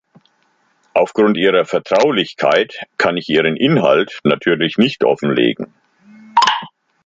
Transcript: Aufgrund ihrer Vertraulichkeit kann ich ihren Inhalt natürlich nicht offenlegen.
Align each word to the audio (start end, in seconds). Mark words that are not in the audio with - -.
Aufgrund 0.95 1.37
ihrer 1.37 1.63
Vertraulichkeit 1.63 2.87
kann 2.97 3.17
ich 3.17 3.29
ihren 3.29 3.55
Inhalt 3.55 4.17
natürlich 4.23 4.79
nicht 4.79 5.03
offenlegen. 5.03 5.75